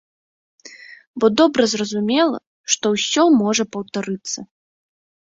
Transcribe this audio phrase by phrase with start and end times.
[1.23, 2.39] Бо добра зразумела,
[2.77, 4.39] што ўсё можа паўтарыцца!